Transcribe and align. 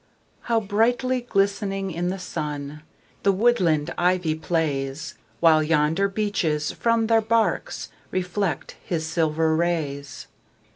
How 0.49 0.59
brightly 0.59 1.21
glistening 1.21 1.91
in 1.91 2.09
the 2.09 2.17
sun 2.17 2.81
The 3.21 3.31
woodland 3.31 3.93
ivy 3.99 4.33
plays! 4.33 5.13
While 5.41 5.61
yonder 5.61 6.07
beeches 6.09 6.71
from 6.71 7.05
their 7.05 7.21
barks 7.21 7.89
Reflect 8.09 8.77
his 8.83 9.05
silver 9.05 9.55
rays. 9.55 10.25